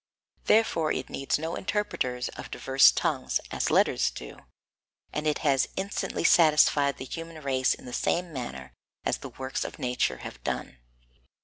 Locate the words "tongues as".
2.91-3.69